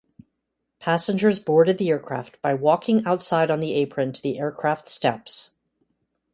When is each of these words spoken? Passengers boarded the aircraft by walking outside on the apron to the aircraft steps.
Passengers 0.79 1.37
boarded 1.39 1.77
the 1.77 1.89
aircraft 1.91 2.41
by 2.41 2.55
walking 2.55 3.05
outside 3.05 3.51
on 3.51 3.59
the 3.59 3.75
apron 3.75 4.11
to 4.13 4.21
the 4.23 4.39
aircraft 4.39 4.87
steps. 4.87 5.53